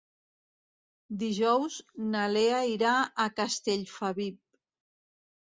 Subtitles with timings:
[1.23, 1.77] Dijous
[2.15, 4.43] na Lea irà a Castellfabib.